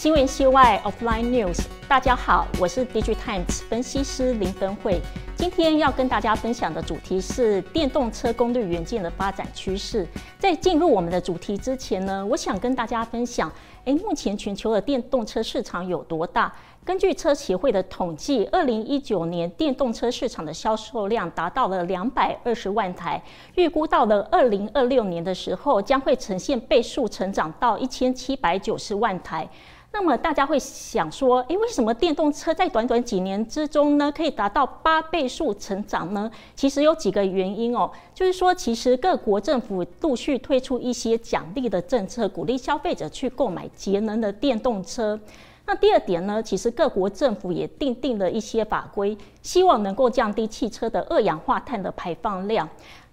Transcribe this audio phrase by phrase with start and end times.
[0.00, 4.98] 新闻系外 Offline News，大家好，我是 DigiTimes 分析师林登慧。
[5.40, 10.06] 今天要跟大家分享的主题是电动车功率元件的发展趋势。
[10.38, 13.50] 在进入我们的主题之前呢，我想跟大家分享，
[13.86, 16.52] 诶，目前全球的电动车市场有多大？
[16.84, 23.22] 根据车协会的统计，二零一九年电动车市场的销售量达到了两百二十万台，
[23.54, 29.48] 预估到了二零二六年的时候，将会呈现倍数成长到一千七百九十万台。
[29.92, 36.30] 那么大家会想说，诶，为什么电动车在短短几年之中呢，可以达到八倍速成长呢？
[36.56, 45.18] 其实有几个原因哦，就是说，其实各国政府陆续推出一些奖励的政策，鼓励消费者去购买节能的电动车。
[45.66, 52.68] 那第二点呢，其实各国政府也定定了一些法规，希望能够降低汽车的二氧化碳的排放量。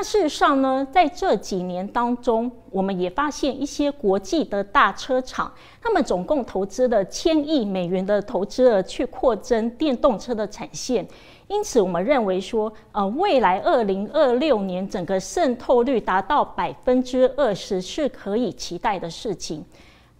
[0.00, 5.52] 那事实上呢，在这几年当中，我们也发现一些国际的大车厂，
[5.82, 11.04] 他们总共投资了千亿美元的投资额去扩增电动车的产线。
[11.48, 19.64] 因此，我们认为说，呃，未来二零二六年整个渗透率达到百分之二十是可以期待的事情。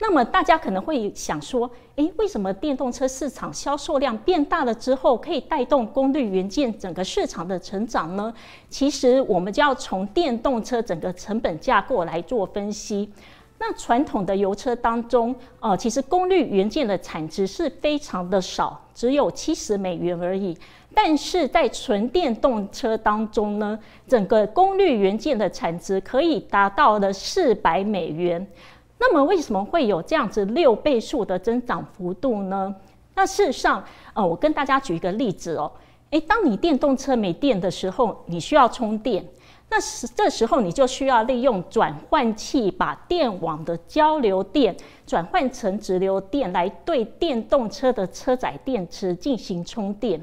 [0.00, 8.32] 那么大家可能会想说，诶，为什么电动车市场销售量变大了之后，可以带动功率元件整个市场的成长呢？
[8.68, 13.12] 其实我们就要从电动车整个成本架构来做分析。
[13.60, 20.56] 那传统的油车当中，呃，其实功率元件的产值是非常的少，只有七十美元而已。
[20.94, 23.76] 但是在纯电动车当中呢，
[24.06, 28.46] 整个功率元件的产值可以达到了四百美元。
[28.98, 32.74] 那么为什么会有这样子六倍数的增长幅度呢？
[33.14, 33.82] 那事实上，
[34.14, 35.70] 呃，我跟大家举一个例子哦。
[36.10, 39.24] 诶，当你电动车没电的时候，你需要充电，
[39.68, 44.74] 那时这时候你就需要利用转换器把电网的交流电
[45.06, 50.20] 转换成直流电，来对电动车的车载电池进行充电。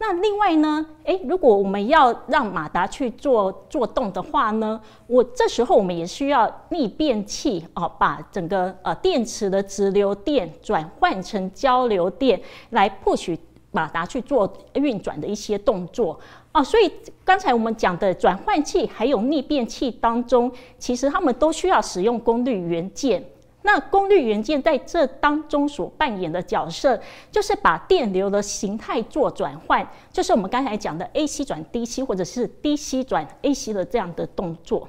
[0.00, 12.40] 那另外呢，诶，如果我们要让马达去做做动的话呢，我这时候我们也需要逆变器哦，把整个呃电池的直流电转换成交流电，
[12.70, 13.36] 来获取
[13.72, 16.18] 马达去做运转的一些动作
[16.52, 16.62] 啊。
[16.62, 16.88] 所以
[17.24, 23.24] 刚才我们讲的转换器还有逆变器当中，其实它们都需要使用功率元件。
[23.70, 26.98] 那功率元件在这当中所扮演的角色，
[27.30, 34.88] 就是把电流的形态做转换，就是我们刚才讲的 AC 转 DC 或者是 DC 转 AC 的这样的动作。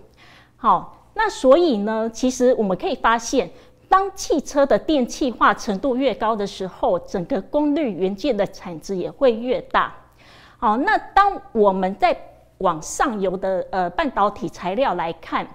[0.55, 3.49] 好，那所以呢，其实我们可以发现，
[3.89, 9.93] 当汽车的电气化程度越高的时候，整个功率元件的产值也会越大。
[10.57, 12.17] 好，那当我们在
[12.59, 15.45] 往上游的呃半导体材料来看，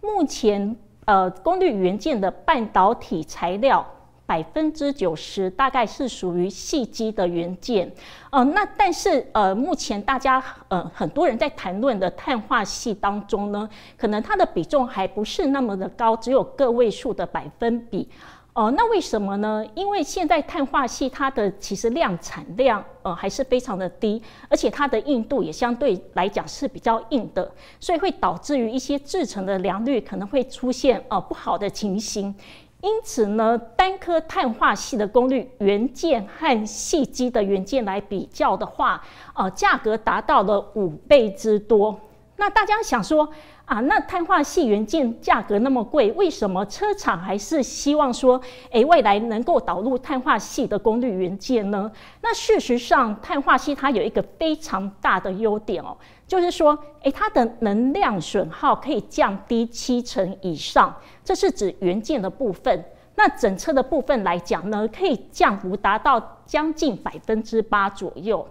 [0.00, 0.74] 目前。
[1.10, 3.84] 呃，功率元件的半导体材料
[4.24, 7.90] 百分之九十大概是属于细机的元件，
[8.30, 18.08] 呃，那但是呃，目前大家呃很多人在谈论的碳化系当中呢，可能它的比重还不是那么的高，只有个位数的百分比。
[18.52, 19.64] 哦，那为什么呢？
[19.76, 32.34] 因为现在碳化系它的其实量产量呃还是非常的低，而且它的硬度也相对来讲是比较硬的，所以会导致于一些制成的良率可能会出现呃不好的情形。
[32.82, 39.00] 因此呢，单颗碳化系的功率元件和细基的元件来比较的话，
[39.34, 41.96] 呃，价格达到了五倍之多。
[42.40, 43.28] 那大家想说？
[43.66, 48.40] 啊，那碳化系元件价格那么贵，为什么车厂还是希望说，
[48.72, 51.88] 诶，未来能够导入碳化系的功率元件呢？
[52.20, 55.96] 那事实上，碳化系它有一个非常大的优点哦，
[56.26, 60.92] 就是说，诶，它的能量损耗可以降低七成以上，
[61.22, 62.84] 这是指元件的部分。
[63.14, 68.44] 那整车的部分来讲呢，可以降幅达到将近百分之八左右。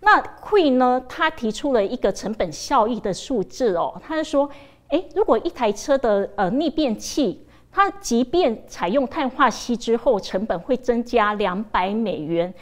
[0.00, 1.02] 那 Queen 呢？
[1.08, 4.50] 他提出了一个成本效益的数字哦，他就说，
[4.88, 12.52] 诶，如果一台车的呃逆变器，它即便采用碳化锡之后，成本会增加两百美元。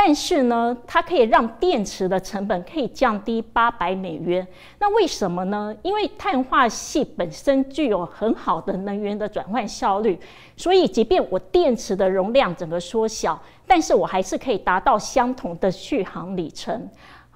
[0.00, 4.46] 但是呢，它可以让电池的成本可以降低八百美元。
[4.78, 5.74] 那为什么呢？
[5.82, 10.16] 因为碳化系本身具有很好的能源的转换效率，
[10.56, 16.88] 所以即便我电池的容量整个缩小，但是我还是可以达到相同的续航里程。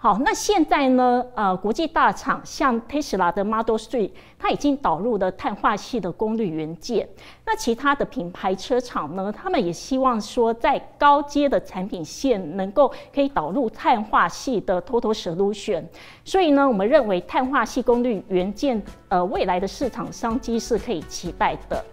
[0.03, 1.25] 好，那现在呢？
[1.37, 7.09] 呃，国际大厂像 Tesla 的 Model 3，它已经导入了碳化系的功率元件。
[7.47, 9.31] 那其他的品牌车厂呢？
[9.31, 15.85] 他们也希望说，在高阶的产品线能够可以导入碳化系的 Total Solution。
[16.25, 21.85] 所以呢，我们认为碳化系功率元件，呃，未来的市场商机是可以期待的。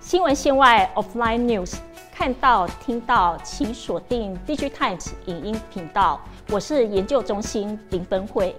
[0.00, 1.78] 新闻线外 Offline News。
[2.18, 6.18] 看到、听到，请锁定 DigiTimes 影音频道。
[6.50, 8.56] 我是研究中心林芬慧。